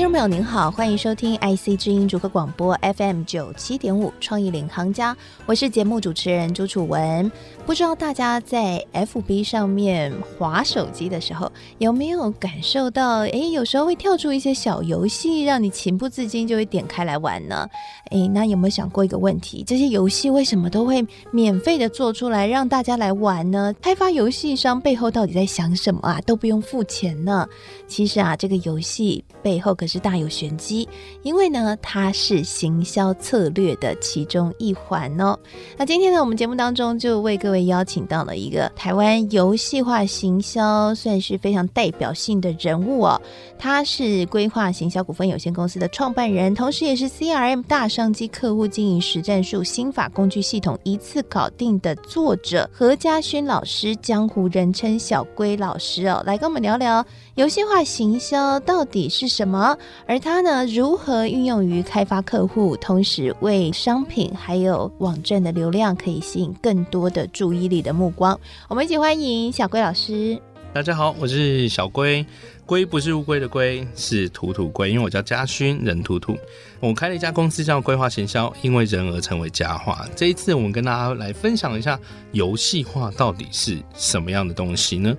[0.00, 5.14] 听众朋友您好，欢迎收听 IC 之音竹科广播 FM 九七点五创意领航家，
[5.44, 7.30] 我是节目主持人朱楚文。
[7.66, 13.26] 不知道大家在 FB 上面划手机的时候，有没有感受到？
[13.26, 17.68] 哎，有时候会跳出一些小游戏，让你情不自禁就会点开来玩呢？
[18.10, 19.62] 哎，那有没有想过一个问题？
[19.66, 23.74] 这些游戏为什么都会免费的做出来让大家来玩呢？
[23.82, 26.18] 开发游戏商背后到底在想什么啊？
[26.22, 27.46] 都不用付钱呢？
[27.86, 30.88] 其实啊，这个游戏背后可是大有玄机，
[31.22, 35.36] 因为呢，它是行销策略的其中一环哦。
[35.76, 43.20] 那今天呢，我们节目当中就为各位邀请到了一个台湾游戏化行销算是非常代表性的人物哦。
[43.58, 57.04] 他是规划行销股份有限公司的创办人，同时也是 CRM 大商机客户经营实战术心法工具系统一次搞定的作者何家勋老师，江湖人称小龟老师哦，来跟我们聊聊
[57.40, 59.74] 游戏化行销到底是什么，
[60.06, 68.38] 而它呢，如何运用于开发客户，同时为商品还有网站的流量可以吸引更多的注意力的目光。
[68.68, 70.38] 我们一起欢迎小龟老师。
[70.74, 72.22] 大家好，我是小龟。
[72.66, 76.36] 龟不是乌龟的龟，是土土龟，因为我叫嘉勋，人土土。
[76.78, 80.06] 我开了一家公司叫龟化行销，因为人而成为佳话。
[80.14, 81.98] 这一次我们跟大家来分享一下
[82.32, 85.16] 游戏化到底是什么样的东西呢？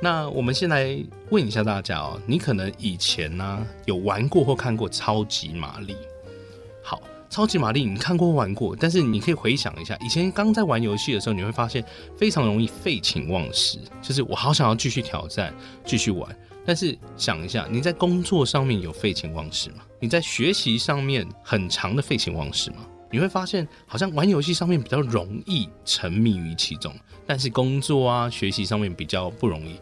[0.00, 0.96] 那我们先来
[1.30, 5.96] 问一下大家哦，你可能以前呢、有玩过或看过超级玛丽？
[6.82, 11.82] 好，超级玛丽你看过玩过，但是你可以回想一下，以前刚在玩游戏的时候，你会发现
[12.18, 16.36] 非常容易废寝忘食，就是我好想要继续挑战，继续玩。
[16.66, 19.76] 但是想一下，你在工作上面有废寝忘食吗？
[20.00, 22.78] 你在学习上面很长的废寝忘食吗？
[23.14, 26.92] 你会发现，好像玩游戏上面比较容易沉迷于其中，
[27.24, 29.76] 但是工作啊、学习上面比较不容易。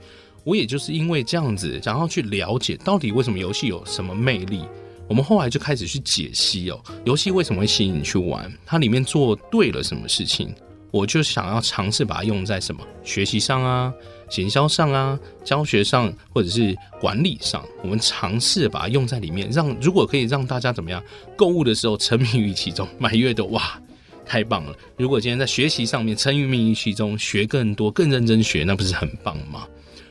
[0.44, 4.60] 我也就是因为这样子，想要去了解到底为什么游戏有什么魅力，
[5.08, 10.54] 我们后来就开始去解析哦，游戏为什么会吸引你去玩，它里面做对了什么事情，
[10.90, 13.90] 我就想要尝试把它用在什么学习上啊。
[14.32, 21.04] 行销上啊，教学上，或者是管理上，我们尝试把它用在里面，让如果可以让大家怎么样
[21.36, 23.78] 购物的时候沉迷于其中，买越多哇，
[24.24, 24.74] 太棒了！
[24.96, 29.68] 如果今天在学习上面沉迷于其中，学更多、更认真学，那不是很棒吗？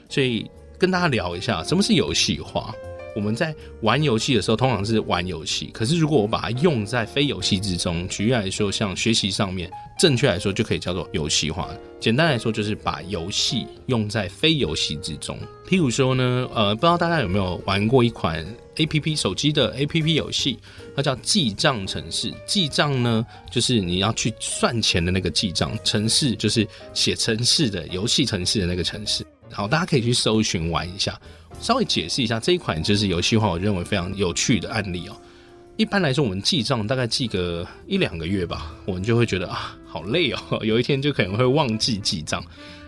[0.08, 0.46] 所以
[0.78, 2.72] 跟大家聊一下，什么是游戏化？
[3.16, 5.70] 我们在玩游戏的时候，通常是玩游戏。
[5.74, 11.70] 可是，如果我把它用在非游戏之中，举例来说，像学习上面，正确来说就可以叫做游戏化。
[12.00, 15.38] 简单来说，就是把游戏用在非游戏之中。
[15.68, 18.44] 譬如说呢，呃，不知道大家有没有玩过一款
[18.76, 20.58] APP 手机的 APP 游戏，
[20.96, 22.34] 它叫记账城市。
[22.48, 29.24] 记账呢，就是你要去算钱的那个记账城市，就是写城市的游戏城市的那个城市。
[29.52, 31.20] 好，大家可以去搜寻玩一下。
[31.60, 35.16] 稍微解释一下，这一款就是游戏化，我认为非常有趣的案例哦。
[35.78, 42.44] 一般来说，我们记账大概记个一两个月吧，我们就会觉得啊，好累哦， 有一天就可能会忘记记账。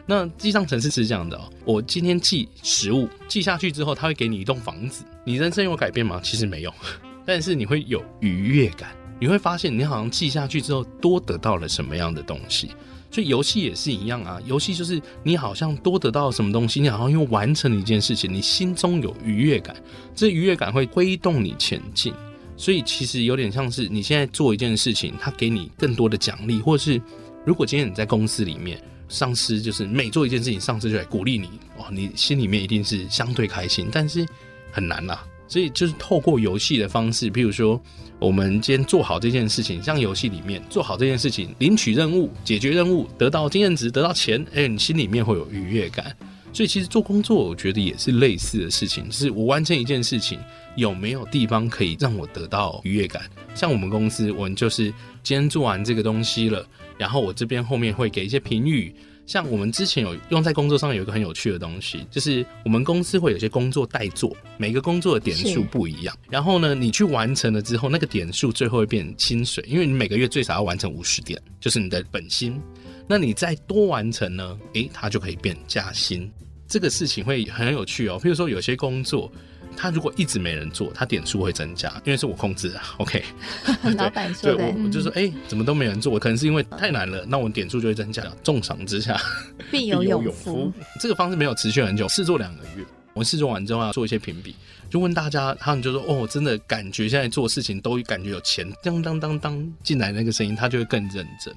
[0.06, 5.04] 那记账程式是这样的哦，我今天记食物，记下去之后，它会给你一栋房子。
[5.24, 6.20] 你人生有改变吗？
[6.24, 6.74] 其实没有，
[7.26, 12.72] 但是你会有愉悦感，你会发现你好像记下去之后多得到了什么样的东西。
[13.14, 19.76] 所以游戏也是一样啊，游戏就是你好像多得到什么东西，你好像又完成了一件事情，你心中有愉悦感，
[20.16, 22.12] 这愉悦感会推动你前进。
[22.58, 27.00] 所以其实有点像是你现在做一件事情，它给你更多的奖励，或者是
[27.46, 34.26] 如果今天你在公司里面，上司就是每做一件事情，上司就来鼓励你，哇，你心里面一定是相对开心，但是
[34.72, 35.24] 很难啊。
[35.48, 37.80] 所以就是透过游戏的方式，譬如说，
[38.18, 46.16] 我们今天做好这件事情，像游戏里面做好这件事情，领取任务、解决任务，得到经验值、得到钱，哎，你心里面会有愉悦感。
[46.52, 50.40] 所以其实做工作，我觉得也是类似的事情，就是我完成一件事情，
[50.76, 53.24] 有没有地方可以让我得到愉悦感？
[53.56, 54.86] 像我们公司，我们就是
[55.24, 56.66] 今天做完这个东西了，
[56.98, 58.94] 然后我这边后面会给一些评语。
[59.26, 66.16] 像我们之前有用在工作上有一个很有趣的东西，就是我们公司会有些工作代做，每个工作的点数不一样。
[66.30, 72.62] 然后呢，你去完成了之后，那个点数最后会变薪水，因为你每个月最少要完成五十点，就是你的本薪。
[73.08, 76.30] 那你再多完成呢，诶，它就可以变加薪。
[76.68, 78.20] 这个事情会很有趣哦。
[78.22, 79.32] 譬如说有些工作，
[79.76, 82.80] 他如果一直没人做，他点数会增加，因为是我控制的。
[82.98, 83.24] OK，
[83.98, 86.18] 老板说的，我就说，哎、欸，怎么都没人做？
[86.20, 88.24] 可能是因为太难了，那我点数就会增加。
[88.44, 89.20] 重赏之下
[89.72, 90.72] 必有勇夫。
[91.00, 92.86] 这个方式没有持续很久，试做两个月。
[93.14, 94.56] 我试做完之后要做一些评比，
[94.90, 101.56] 就问大家，他们就说，哦，真的感觉现在做事情都感觉有钱，当当当当进来那个声音，他就会更认真。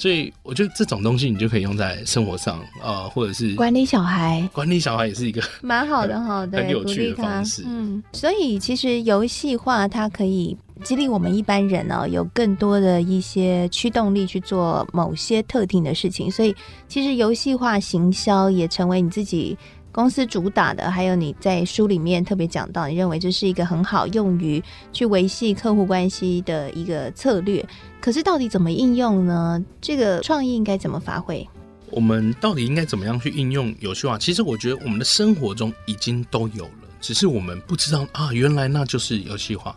[0.00, 7.62] 所以我觉得这种东西你就可以用在生活上，呃，或者是管理小孩，管理小孩也是一个蛮好的，好的，很有趣的方式。
[7.66, 16.30] 嗯，所以其实游戏化它可以激励我们一般人哦，有更多的一些驱动力去做某些特定的事情。
[16.30, 16.56] 所以
[16.88, 19.58] 其实游戏化行销也成为你自己。
[19.92, 27.64] 公司主打的，还有你在书里面特别讲到，你认为这是一个很好用于去维系客户关系的一个策略。
[28.00, 29.62] 可是到底怎么应用呢？
[29.80, 31.46] 这个创意应该怎么发挥？
[31.90, 34.16] 我们到底应该怎么样去应用游戏化？
[34.16, 39.76] 其实我觉得我们的生活中已经都有了，只是我们不知道啊，原来那就是游戏化。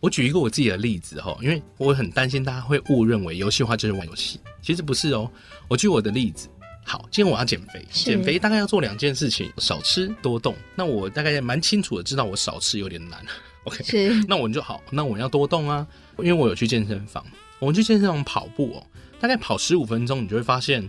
[0.00, 5.30] 我举一个我自己的例子哈，因为我很担心大家会误认为游戏化就是玩游戏，其实不是哦。
[5.68, 6.48] 我举我的例子。
[6.84, 10.54] 好，今天我要减肥，减肥大概要做两件事情：少吃多动。
[10.74, 13.24] 那我大概也蛮清楚的知道，我少吃有点难。
[13.64, 15.86] OK，是，那我们就好，那我要多动啊，
[16.18, 17.24] 因为我有去健身房，
[17.58, 18.86] 我们去健身房跑步哦，
[19.20, 20.88] 大概跑十五分钟，你就会发现。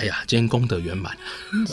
[0.00, 1.14] 哎呀，今天功德圆满，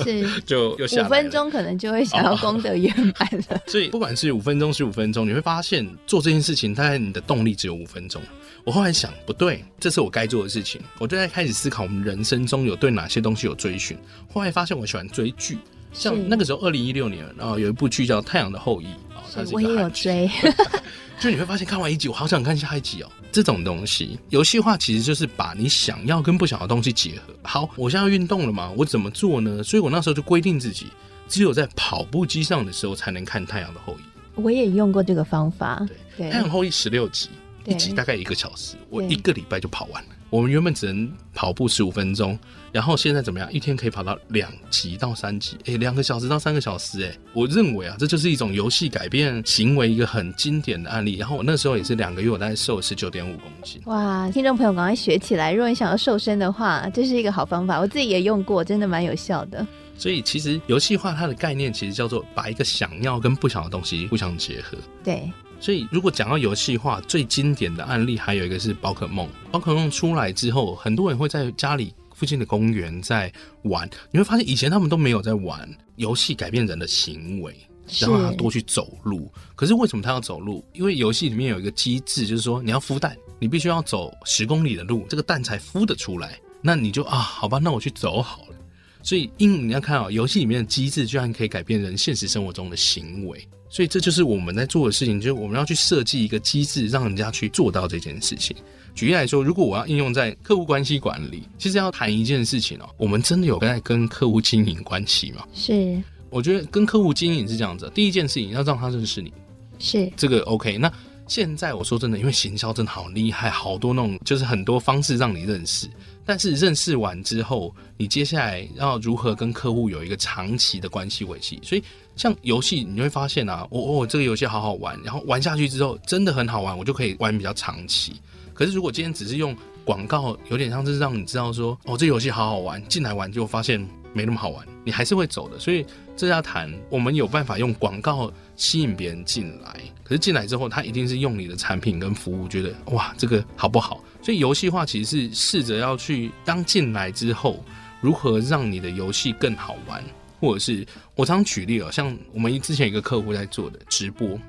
[0.03, 3.61] 是 就又下五分钟可能就会想要功德圆满了。
[3.67, 8.21] 所以不管是五分钟、十五分钟，你会发现做这件事情，大概你的动力只有五分钟。
[8.65, 13.97] 我后来想，不对，这是我该做的事情，我就在开始思考我们人生中有对哪些东西有追寻。
[14.29, 15.57] 后来发现我喜欢追剧，
[15.97, 18.85] 像那个时候二零一六年，然后有一部剧叫《太阳的后裔》
[19.15, 20.29] 啊，我也有追。
[21.19, 23.09] 就你会发现，看完一集，我好想看下一集哦。
[23.31, 27.33] 这种东西，游戏化其实就是把你想要跟不想要的东西结合。
[27.41, 29.63] 好，我现在要运动了嘛，我怎么做呢？
[29.63, 30.85] 所以我那时候就规定自己，
[31.27, 34.01] 只有在跑步机上的时候才能看《太阳的后裔》。
[34.41, 35.83] 我也用过这个方法。
[36.15, 37.29] 对，《太阳后裔》十六集，
[37.65, 40.09] 一集大概一个小时，我一个礼拜就跑完了。
[40.29, 42.37] 我们原本只能跑步十五分钟，
[42.71, 43.51] 然后现在怎么样？
[43.51, 51.15] 一天可以跑到两级到三集，哎，两个小时到三个小时，诶，我认为啊，这就是一种游戏改变行为一个很经典的案例。
[51.15, 53.81] 然后我那时候也是两个月，我大概瘦了十九点五公斤。
[53.85, 55.53] 哇，听众朋友赶快学起来！
[55.53, 59.65] 如果你想要瘦身的话，这是一个好方法，我自己也用过，真的蛮有效的。
[59.97, 64.77] 所以其实游戏化它的概念其实叫做把一个想要跟不想的东西互相结合。
[65.03, 65.31] 对。
[65.59, 69.27] 所以，如果讲到游戏化最经典的案例，还有一个是宝可梦。
[69.51, 73.31] 宝可梦出来之后，很多人会在家里附近的公园在
[73.63, 73.89] 玩。
[74.11, 77.55] 你会发现，以前他们都没有在玩游戏，改变人的行为，
[77.99, 79.31] 然后他多去走路。
[79.55, 80.63] 可是为什么他要走路？
[80.73, 86.39] 因为游戏里面有一个机制，就是说你要孵蛋，你必须要走十公里的路，这个蛋才孵得出来。
[86.61, 88.55] 那你就啊，好吧，那我去走好了。
[89.01, 93.47] 所以，因你要看啊，游戏里面的机制居然可以改变人现实生活中的行为。
[93.69, 98.55] 所以这就是我们在做的事情，就是我们要去设计一个机制，让人家去做到这件事情。
[98.95, 105.45] 举例来说，如果我要应用在客户关系管理，其实要谈一件事情哦，我们真的有在跟客户经营关系吗？
[105.53, 107.91] 是，我觉得跟客户经营是这样子。
[107.93, 109.31] 第一件事情要让他认识你，
[109.77, 110.77] 是这个 OK。
[110.77, 110.91] 那
[111.27, 115.87] 现在我说真的，因为行销真的好厉害，好多那种就是很多方式让你认识。
[116.27, 121.57] 但是认识完之后，你接下来要如何跟客户有一个长期的关系维系？
[121.63, 121.81] 所以
[122.17, 128.13] 像游戏，你会发现啊，我、哦、哦、这个游戏好好玩，然后玩下去之后真的很好玩，我就可以玩比较长期。
[128.53, 133.87] 可是如果今天只是用广告，有点像是让你知道说，哦，这游戏好好玩，进来玩就发现
[134.17, 135.59] 没那么好玩，你还是会走的。
[135.59, 144.03] 所以这要谈，我们有办法用广告吸引别人进来，可是进来之后，他一定是用你的产品跟服务，觉得哇，这个好不好？
[144.23, 147.63] 所以游戏化其实是试着要去当进来之后，
[148.01, 150.03] 如何让你的游戏更好玩，
[150.39, 150.83] 或者是
[151.15, 154.39] 我常举例哦，像我们之前一个客户在做的直播，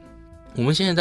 [0.57, 0.95] 我们现在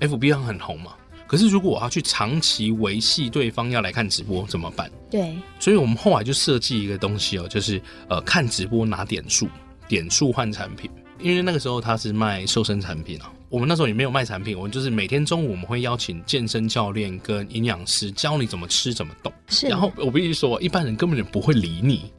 [0.00, 0.94] 在 FB 上很红嘛，
[1.26, 4.90] 可是如果我要去长期维系对方要来看直播怎么办？
[5.10, 9.48] 对，所以我们后来就设计一个东西哦，就是呃看直播拿点数，
[9.88, 10.90] 点数换产品。
[11.20, 19.32] 因为那个时候他是卖瘦身产品啊，我们那时候也没有卖产品，我们就是每天中午我们会邀请健身教练跟营养师教你怎么吃怎么动。
[19.48, 19.68] 是。
[19.68, 22.12] 然后我必须说，一般人根本就不会理你。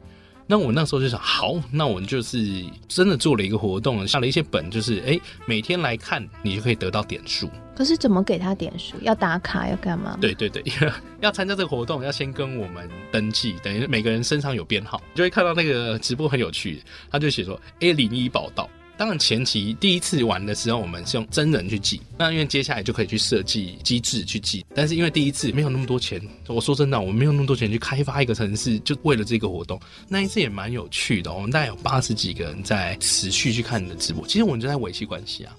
[0.48, 7.50] 那我那时候就想，好，那我们就是真的做了一个活动，下了一些本，就是哎，每天来看你就可以得到点数。
[7.76, 8.96] 可是怎么给他点数？
[9.02, 10.16] 要打卡要干嘛？
[10.20, 10.64] 对对对，
[11.20, 18.68] 要参加这个活动要先跟我们登记，等于每个人身上有编号，就会看到那个直播很有趣，他就写说 A 零一报道。
[18.98, 22.00] 当然，前期第一次玩的时候，我们是用真人去记。
[22.16, 24.64] 那因为接下来就可以去设计机制去记。
[24.74, 29.78] 但是因为第一次没有那么多钱，我说真的，我们没有那么多钱去开发一个城市，就为了这个活动。
[30.08, 34.26] 那一次也蛮有趣的，我们大概有八十几个人在持续去看你的直播。
[34.26, 35.54] 其实我们就在维系关系啊。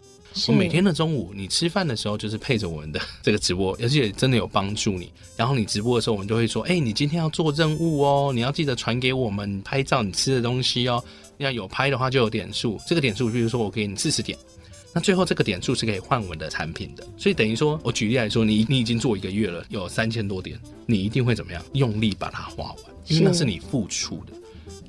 [0.48, 5.12] 我每天的中午，你吃饭的时候就是配着我们的 这个直播，而且真的有帮助你。
[5.36, 11.04] 然后你直播的时候，我们就会说：“哎、欸，你今天要做任务哦，你要记得传给我们拍照你吃的东西哦。
[11.38, 14.38] 要有拍的话就有点数，这个点数比如说我给你四十点，
[14.94, 17.06] 那最后这个点数是可以换我们的产品的。
[17.18, 21.64] 所以等于说，我举例来说，你你已经做一个月了，有三千多点，你一定会怎么样？
[21.74, 22.78] 用力把它花完，
[23.08, 24.34] 因为那是你付出的。”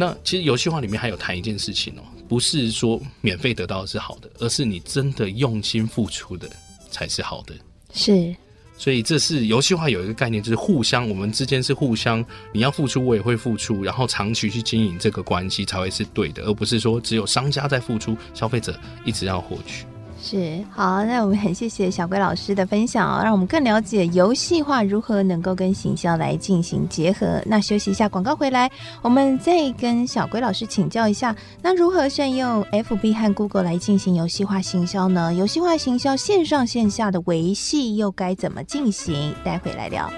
[0.01, 6.49] 那其实游戏化里面还有谈一件事情哦，不是说免费得到的是好的，而是你真的用心付出的
[6.91, 7.55] 才是好的。
[7.95, 8.37] 是，
[8.77, 19.87] 所以这是游戏化有一个概念，就是互相，我们之间是互相，你要付出，我也会付出，然后长期去经营这个关系才会是对的，而不是说只有商家在付出，消费者一直要获取。
[20.21, 27.41] 是好，那我们很谢谢小龟老师的分享哦，让我们更了解游戏化如何能够跟行销来进行结合。
[27.47, 28.71] 那休息一下，广告回来，
[29.01, 35.33] 我们再跟小龟老师请教一下，那如何善用 FB 和 Google 来进行游戏化行销呢？
[35.33, 39.35] 游戏化行销线上线下的维系又该怎么进行？
[39.45, 40.11] 待会来聊。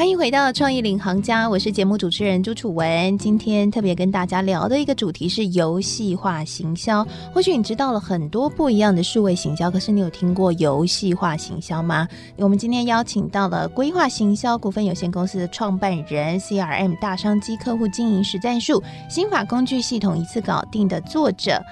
[0.00, 3.18] 欢迎回到创意领航家，我是节目主持人朱楚文。
[3.18, 7.06] 今天特别跟大家聊的一个主题是游戏化行销。
[7.34, 12.08] 或许你知道了很多不一样的数位行销，可是你有听过游戏化行销吗？
[12.38, 21.62] 我们今天邀请到了规划行销股份有限公司的创办人，CRM 大商机客户经营实战术心法工具系统一次搞定的作者。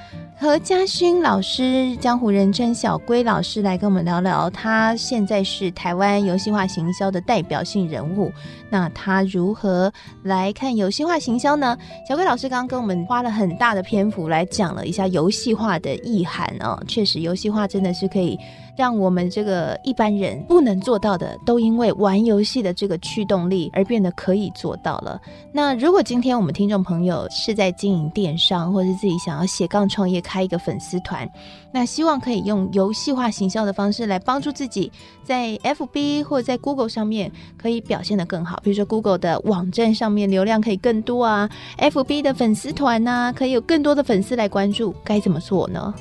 [0.40, 4.49] 何家勋老师，江湖人称小龟老师，来跟我们聊聊。
[4.49, 8.33] 他现在是台湾游戏化行销的代表性人物。
[8.71, 11.77] 那他如何来看游戏化行销呢？
[12.09, 16.79] 小龟老师刚刚跟我们花了很大的篇幅来讲了一下游戏化的意涵哦。
[16.87, 18.39] 确实，游戏化真的是可以。
[18.77, 25.21] 让我们这个一般人不能做到的，都因为玩游戏的这个驱动力而变得可以做到了。
[25.53, 31.29] 那如果今天我们听众朋友是在经营电商，或是自己想要斜杠创业开一个粉丝团，
[31.73, 34.93] 那希望可以用游戏化行销的方式来帮助自己
[35.25, 38.58] 在 FB 或者在 Google 上面可以表现得更好。
[38.62, 41.49] 比如说 Google 的网站上面流量可以更多啊
[41.79, 45.95] ，FB 的粉丝团呐可以有更多的粉丝来关注，该怎么做呢？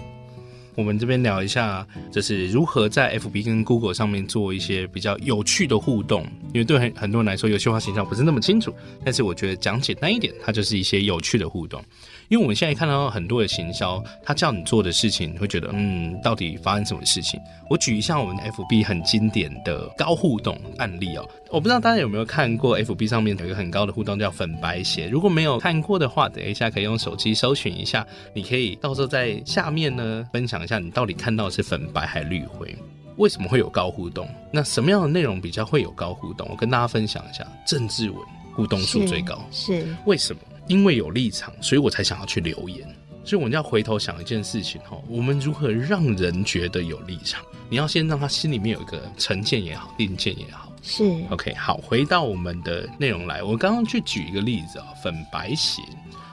[0.76, 6.22] 我们这边聊一下，就是如何在 FB 跟 Google 上面做一些比较有趣的互动。
[6.54, 8.72] 因为对很很多人来说，游戏化形象不是那么清楚。
[9.04, 11.84] 但是我觉得讲简单一点，它就是一些有趣的互动。
[12.30, 17.40] 因为我们现在看到很多的行销，他叫你做的事情，你会觉得，嗯，到底发生什么事情？
[17.70, 21.28] 我举一下我们 FB 很经典的高互动案例哦。
[21.50, 25.08] 我不知道大家有没有看过 FB 上面有一个很高的互动叫粉白鞋。
[25.08, 32.76] 如果没有看过的话，等一下可以用手机搜寻一下，你可以到时候在下面呢分享一下你到底看到的是粉白还是绿灰？
[33.16, 34.28] 为什么会有高互动？
[34.52, 36.46] 那什么样的内容比较会有高互动？
[36.52, 38.20] 我跟大家分享一下，政治文
[38.54, 40.42] 互动数最高，是，是为什么？
[40.68, 42.88] 因为有立场，所以我才想要去留言。
[43.24, 47.44] 所以我们要回头想一件事情哈，我们如何让人觉得有立场？
[47.70, 50.72] 你要先让他心里面有一个成见也好，定见也好。
[50.82, 53.44] 是 OK，好，回到我们的内容来。
[53.44, 55.82] 我刚刚去举一个例子啊，粉白鞋，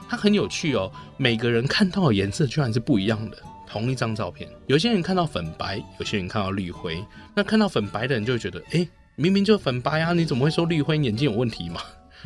[0.07, 0.89] 它很有趣哦。
[1.17, 3.37] 每个人看到的颜色居然是不一样的，
[3.67, 7.03] 同一张照片，有些人看到粉白，有些人看到绿灰。
[7.35, 8.87] 那看到粉白的人就会觉得，哎，
[9.17, 10.97] 明明就粉白啊，你怎么会说绿灰？
[10.97, 11.81] 眼睛有问题吗？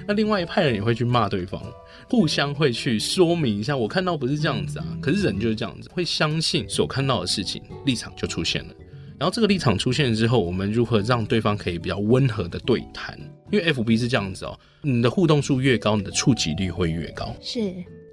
[0.07, 1.61] 那另外一派人也会去骂对方，
[2.09, 8.73] 互相会去说明一下，我看到不是这样子啊，可是人就是这样子，会相信所看到的事情，立场就出现了。
[9.19, 13.19] 然后这个立场出现之后，我们如何让对方可以比较温和的对谈？
[13.51, 17.35] 因为 FB 是这样子哦，你的互动数越高，你的触及率会越高。
[17.41, 17.59] 是。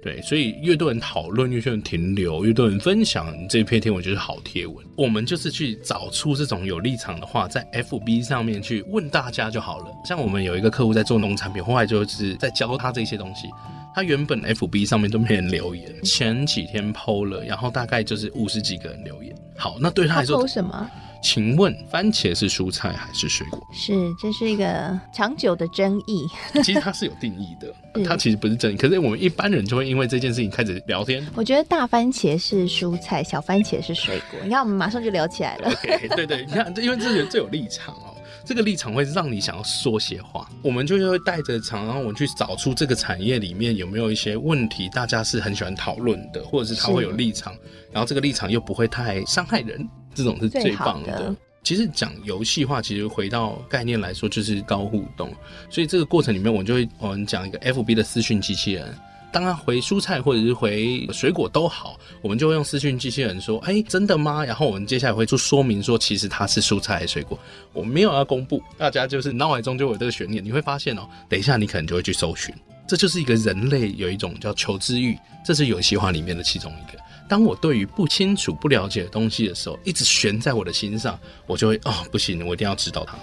[0.01, 4.85] 对，所以越多人讨论，越多人停留，越多人分享这篇贴文就是好贴文。
[4.95, 9.85] 我们就是去找出这种有立场的话，在 FB 上面去问大家就好了。
[10.05, 13.47] 像我们有一个客户在做农产品，后来就是在教他这些东西。
[13.95, 19.35] 他原本 FB 上面都没人留言，前几天 PO 了，然后大概就是五十几个人留言。
[19.57, 20.89] 好，那对他来说，PO 什么？
[21.21, 23.59] 请问番茄是蔬菜还是水果？
[23.73, 26.27] 是，这是一个长久的争议。
[26.63, 28.77] 其实它是有定义的，它其实不是争议。
[28.77, 31.25] 可是我们一般人就会因为这件事情开始聊天。
[31.35, 34.39] 我觉得大番茄是蔬菜，小番茄是水果。
[34.45, 35.69] 你看，我们马上就聊起来了。
[35.71, 38.15] Okay, 对对，你看，因为这人最有立场哦。
[38.45, 40.49] 这个立场会让你想要说些话。
[40.61, 47.53] 我们就会带着场，然后，我们去找出这个产业里面有没有一些问题，大家是很喜欢讨论的，或者是他会有立场，
[47.91, 49.85] 然后这个立场又不会太伤害人，
[50.17, 51.11] 这种是最棒的。
[51.11, 55.33] 的其实讲游戏化，其实回到概念来说，就是高互动。
[55.69, 58.97] 所以这个过程里面，我就会我们讲一个 FB 的私讯机器人。
[59.29, 67.37] 当他回蔬菜或者是回水果都好，我们就会用私讯机器人说：“哎，真的吗？”然后我们接下来会做说明说，其实它是蔬菜还是水果，
[67.73, 70.43] 我没有要公布，大家就是脑海中就有这个悬念。
[70.43, 72.55] 你会发现哦，等一下你可能就会去搜寻，
[72.87, 76.97] 这就是一个人类有一种叫求知欲，这是游戏化里面的其中一个。
[77.27, 83.17] 当我对于不清楚、不了解的东西的时候，一直悬在我的心上，我就会哦，不行，我一定要知道它。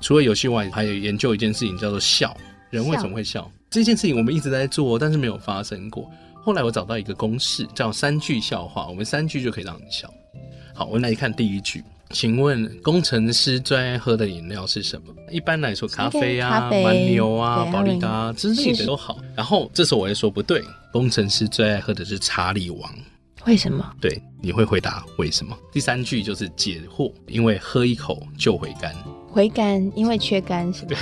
[0.00, 2.36] 除了游戏外，还有研究一件事情叫做笑，
[2.70, 3.50] 人为什么会笑？
[3.70, 6.10] 这件事情我们一直在做，但是没有发生过。
[6.42, 10.12] 后来我找到一个公式，叫三句笑话，我们三句就可以让你笑。
[10.74, 15.14] 好，我们来看第一句，请问工程师最爱喝的饮料是什么？
[15.30, 19.18] 一般来说，咖啡啊、蛮牛啊、保力达之类的都好。
[19.34, 20.62] 然后这时候我会说不对，
[20.92, 22.94] 工程师最爱喝的是查理王。
[23.46, 23.92] 为什么？
[24.00, 25.56] 对，你会回答为什么？
[25.72, 28.94] 第三句就是解惑，因为喝一口就回甘。
[29.30, 30.96] 回甘，因为缺肝是吧？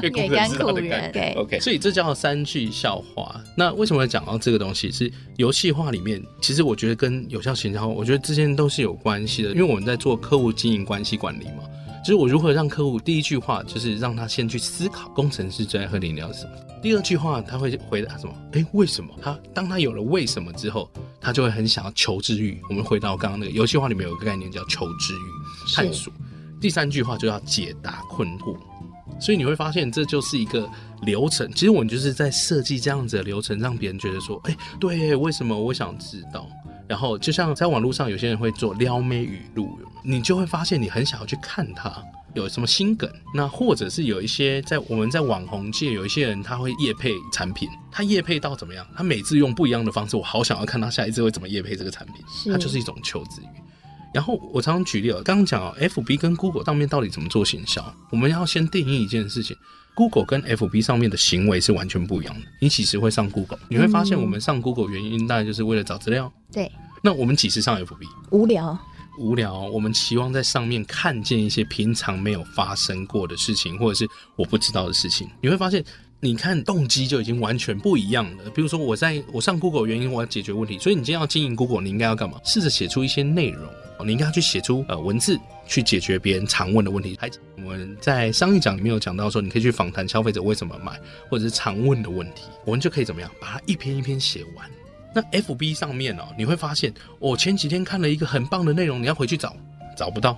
[0.00, 1.12] 对， 给甘苦人。
[1.12, 3.40] 对，OK，所以这叫三句笑话。
[3.56, 4.90] 那为什么要讲到这个东西？
[4.90, 9.50] 是游戏化里面，其实我觉得跟有效行销，我觉得之间都是有关系的。
[9.50, 11.64] 因为我们在做客户经营关系管理嘛，
[12.04, 16.52] 就是我如何让客户第一句话就是让他先去思考，工程师最爱喝饮料是什么？
[16.82, 18.34] 第二句话他会回答什么？
[18.52, 19.10] 哎，为什么？
[19.22, 22.60] 他当他有了为什么之后，他就会很想要求知欲。
[22.68, 26.12] 我们回到刚刚那个游戏化里面有一个概念叫求知欲，探索。
[26.60, 28.54] 第三句话就要解答困惑，
[29.18, 30.68] 所以你会发现这就是一个
[31.02, 31.50] 流程。
[31.52, 36.46] 其实我们就是在设计这样子的流程，让别人觉得说：“哎，对，为什么我想知道？”
[36.86, 41.90] 然后就像在网络上有些人会做撩妹语录，你就会发现你很想要去看他
[42.34, 43.10] 有什么新梗。
[43.34, 48.86] 那或者是有一些在我们在网红界有一些人他会夜配产品，他夜配到怎么样？
[48.94, 52.16] 他每次用不一样的方式，我好想要看他下一次会怎么夜配这个产品。
[52.52, 53.46] 它就是一种求知欲。
[54.12, 57.84] 然后我常常举例了，刚刚讲哦，FB 跟 Google 上面到底怎么做行销？
[58.10, 59.56] 我们要先定义一件事情
[59.94, 62.46] ，Google 跟 FB 上面的行为是完全不一样的。
[62.60, 63.58] 你几时会上 Google？
[63.68, 66.32] 你会发现我们上 Google 原因大概就是为了找资料。
[66.52, 66.70] 对。
[67.02, 68.06] 那我们几时上 FB？
[68.30, 68.78] 无聊。
[69.18, 69.60] 无聊。
[69.60, 75.28] 我们期望在上面看见一些平常没有发生过的事情，或者是我不知道的事情。
[75.40, 75.84] 你会发现。
[76.20, 78.48] 你看动机就已经完全不一样了。
[78.54, 82.40] 比如说，我在我上 Google 原因，我要解决问题，所以你今天要经营 Google，你应该要干嘛？
[82.46, 83.68] 试着写出一些内容，
[84.06, 87.14] 你应该要去写出呃文字，去解决别人常问的问题。
[87.20, 90.98] 还我们在上一讲里面有讲到说，你可以去访谈消费者为什么买，
[91.28, 94.70] 或者是常问的问题，我们就可以怎么样把它一篇一篇写完。
[95.14, 99.54] 那 FB 上面哦，你会发现，我前几天看了一个很棒的内容，你要回去找，
[99.96, 100.36] 找不到。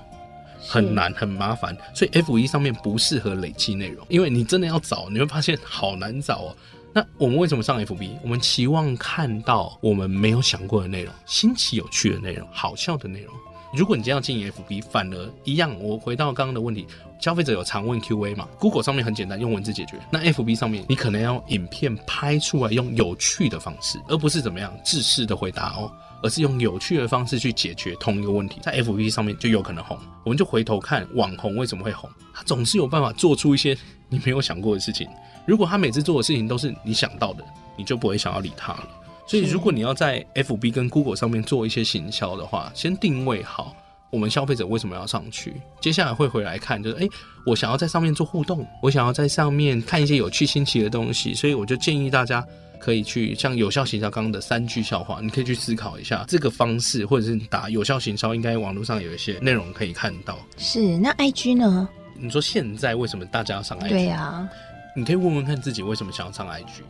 [0.69, 6.57] 很难很麻烦，所以 F 一上面不适合累积内容，因为你真的要找，你会发现好难找哦。
[6.93, 8.19] 那我们为什么上 FB？
[8.23, 13.33] 我们期望看到我们没有想过的内容，新奇有趣的内容，好笑的内容。
[13.73, 15.75] 如果你今天要经营 FB，反而一样。
[15.81, 16.87] 我回到刚刚的问题，
[17.21, 19.99] 消费者有常问 QA 嘛？Google 上面很简单，用文字解决。
[20.11, 25.91] 那 FB 上面，你可能要影片拍出来，用有趣的方式，而不是怎么样自式的回答哦。
[26.23, 29.99] 而是用有趣的方式去解决同一个问题，在 FB 上面就有可能红。
[30.25, 33.77] 我们就回头看网红为什么会红，他总是有办法做出一些
[34.09, 35.07] 你没有想过的事情。
[35.45, 37.45] 如果他每次做的事情都是你想到的，
[37.77, 38.89] 你就不会想要理他了。
[39.27, 43.75] 所以，如果你要在 FB 跟 Google 上面做一些行销的话，先定位好
[44.11, 47.09] 我们消费者为什么要上去，接下来会回来看，就是诶，
[47.45, 52.45] 我想要在上面做互动，我想要在上面看一些有趣新奇的东西，所以我就建议大家。
[52.79, 60.39] 可以去像有效行销刚刚的三句笑话，你可以去思考一下这个方式，或者是打有效行销，应该网络上有一些内容可以看到。
[60.59, 61.89] 是，那 IG 呢？
[62.15, 63.89] 你说现在为什么大家要上 IG？
[63.89, 64.49] 对呀、啊，
[64.95, 66.83] 你可以问问看自己为什么想要上 IG。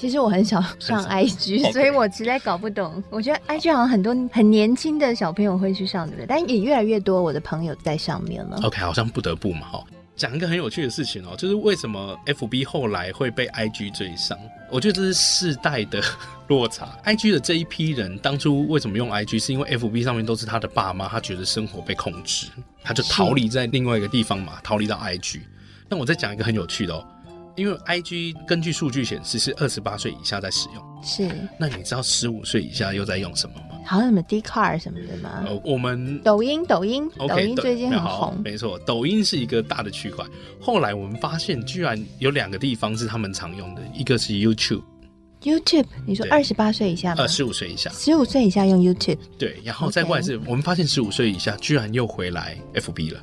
[0.00, 3.04] 其实我很少上 IG，所以我实在搞不懂。
[3.10, 6.26] 我觉得 IG 好像很多很年轻的小朋友会去上，对不对？
[6.26, 8.58] 但也越来越多我的朋友在上面了。
[8.62, 9.84] OK，好像不得不嘛，哈。
[10.16, 14.38] 讲一个很有趣的事情哦，就是为什么 FB 后来会被 IG 追上？
[14.70, 16.02] 我觉得这是世代的
[16.48, 16.88] 落差。
[17.04, 19.38] IG 的这一批人当初为什么用 IG？
[19.38, 22.46] 是因为 FB 上面都是他的爸妈，他觉得生活被控制，
[22.82, 25.40] 他就逃离在另外一个地方嘛，逃离到 IG。
[25.90, 27.04] 那我再讲一个很有趣的哦，
[27.56, 30.84] 因为 IG 根据数据显示是二十八岁以下在使用。
[31.02, 31.28] 是。
[31.58, 33.78] 那你知道十五岁以下又在用什么吗？
[33.86, 35.44] 好像什么 Dcard 什么的吗？
[35.46, 40.24] 呃，我们抖音，抖音，okay, 抖音最近很红，没错，抖音是一个大的区块。
[40.60, 44.82] 后来我们发现，居然有两个地方是他们常用的，一个是 YouTube。
[45.42, 47.22] YouTube，你说二十八岁以下吗？
[47.22, 49.18] 呃，十五岁以下，十五岁以下用 YouTube。
[49.38, 53.20] 对，然后再过来是，我们发现十五岁以下居然又回来 FB 了。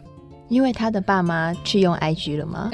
[0.49, 2.71] 因为他的爸妈去用 IG 了吗？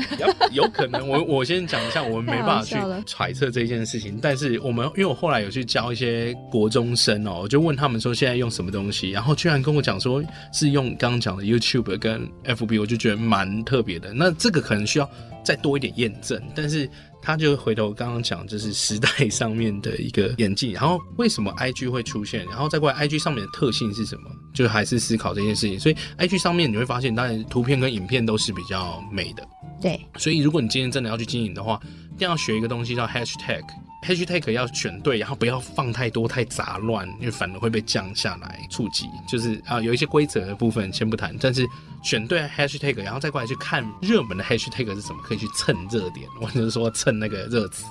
[0.51, 4.19] 有可能，我我先讲一下，我们没办法去揣测这件事情。
[4.21, 14.13] 但是我们，因为我后来有去教一些国中生哦，我就问他们说现在用什么东西，然后居然跟我讲说是用刚刚讲的 YouTube 跟 FB，我就觉得蛮特别的。
[14.13, 15.09] 那这个可能需要
[15.43, 16.89] 再多一点验证，但是。
[17.23, 25.79] 他就回头刚刚讲，就是时代上面的一个演进，然后为什么 IG 会出现，然后再过来 IG 上面的特性是什么，就还是思考这件事情。
[25.79, 29.47] 所以 IG 上面你会发现，当然图片跟影片都是比较美的。
[29.81, 31.79] 对，所以如果你今天真的要去经营的话，
[32.13, 33.63] 一定要学一个东西叫 Hashtag。
[34.03, 39.07] Hashtag 要选对，然后不要放太多太杂乱，因为反而会被降下来触及。
[39.27, 41.65] 就是啊，有一些规则的部分先不谈，但是
[42.03, 47.85] 选对 Hashtag，然后再过来去看热门的 Hashtag 是什么，可以去蹭热点，或者是说蹭那个热词。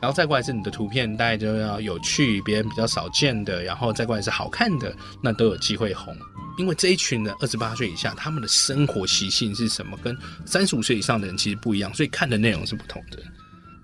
[0.00, 6.16] 然后再过来是你的图片，大概就要有趣，别人比较少见的，然后再过来是好看的，那都有机会红。
[6.56, 10.16] 因为这一群人二十八岁以下，他们的生活习性是什么，跟
[10.46, 13.18] 三十五岁以上的人其实不一样，所以看的内容是不同的。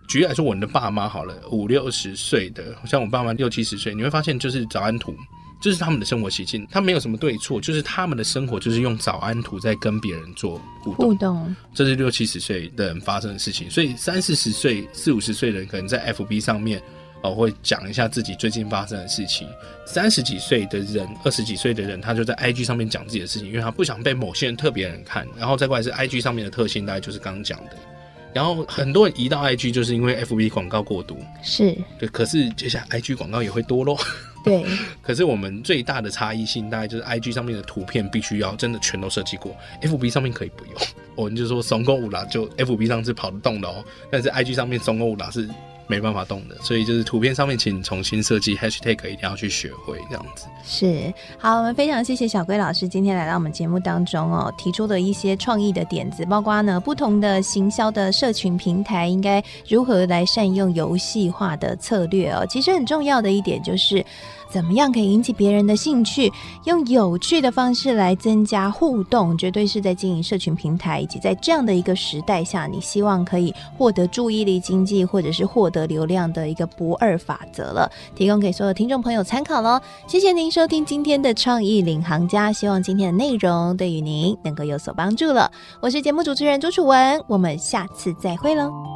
[0.06, 5.14] 举例来说，我的爸妈好了，五六十岁的，像我爸妈六七十岁，你会发现就是早安图，
[5.60, 11.08] 这、就是他们的生活习性，他没有什么对错，就是他们的生活就是用早安图在跟别人做互动。
[11.08, 13.70] 互动，这是六七十岁的人发生的事情。
[13.70, 16.82] 所以三四十岁、四五十岁的人可能在 FB 上面
[17.22, 19.48] 哦会讲一下自己最近发生的事情。
[19.86, 25.26] 三十几岁的人、二十几岁的人，他就在 IG 上面讲自己的事情，因为他不想被某些人特别人看。
[25.38, 27.76] 然后再过来是 IG 上面的特性，大概就是刚刚讲的。
[28.34, 32.08] 然后很多人移到 IG，就是因为 FB 广告过多，是对。
[32.08, 33.96] 可是接下来 IG 广告也会多咯。
[34.44, 34.64] 对。
[35.00, 40.74] 可是我们最大的差异性，大概就是 IG 上面的图片必须要真的全都设计过，FB 上面可以不用。
[41.14, 45.48] 我们就说怂狗五啦，就 FB 上是跑得动的哦，但是 IG 上面怂狗五啦是。
[45.86, 50.46] 没办法动的，所以就是图片上面，请重新设计 hashtag，一定要去学会这样子。
[50.64, 62.46] 是，好，我们非常谢谢小龟老师今天来到我们节目当中哦，提出的一些创意的点子，包括呢不同的行销的社群平台应该如何来善用游戏化的策略哦。
[62.48, 64.04] 其实很重要的一点就是。
[64.50, 66.32] 怎么样可以引起别人的兴趣？
[66.64, 77.90] 用有趣的方式来增加互动，绝对是在经营社群平台以及在这样的一个时代下，你希望可以获得注意力经济或者是获得流量的一个不二法则了。
[78.14, 79.80] 提供给所有听众朋友参考喽。
[80.06, 85.50] 谢谢您收听今天的创意领航家，希望今天的内容对于您能够有所帮助了。
[85.80, 88.93] 我是节目主持人朱楚文，我们下次再会喽。